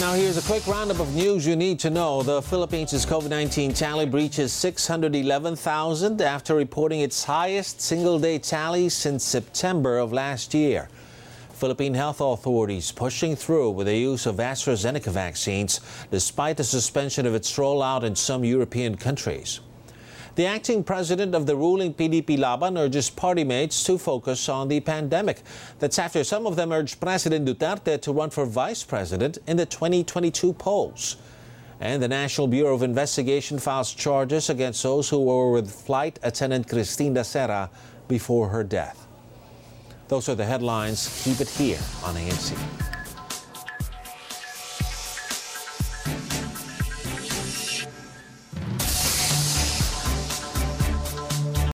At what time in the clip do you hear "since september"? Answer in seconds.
8.88-9.98